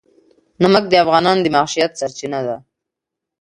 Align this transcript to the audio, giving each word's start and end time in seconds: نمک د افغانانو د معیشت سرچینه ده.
نمک 0.61 0.85
د 0.89 0.93
افغانانو 1.03 1.43
د 1.43 1.47
معیشت 1.55 1.91
سرچینه 1.99 2.39
ده. 2.47 2.55